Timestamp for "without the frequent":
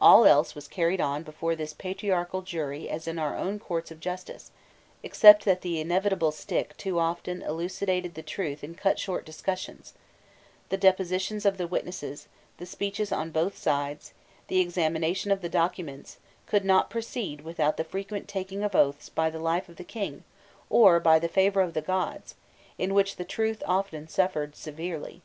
17.42-18.26